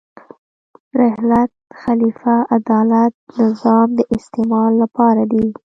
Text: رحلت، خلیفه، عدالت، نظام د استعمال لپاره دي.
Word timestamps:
رحلت، 0.99 1.51
خلیفه، 1.81 2.35
عدالت، 2.57 3.13
نظام 3.41 3.87
د 3.97 3.99
استعمال 4.15 4.71
لپاره 4.83 5.23
دي. 5.31 5.45